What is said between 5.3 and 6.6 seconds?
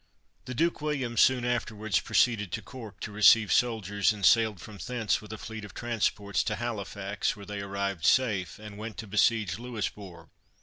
a fleet of transports to